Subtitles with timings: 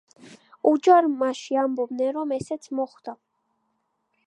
[0.69, 3.17] უჯარმაში ამბობენ, რომ ასეც მოხდა.